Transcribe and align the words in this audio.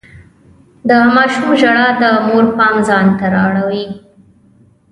د 0.87 0.89
ماشوم 1.13 1.49
ژړا 1.59 1.87
د 2.01 2.03
مور 2.27 2.45
پام 2.57 2.75
ځان 2.87 3.05
ته 3.17 3.25
راواړاوه. 3.33 3.87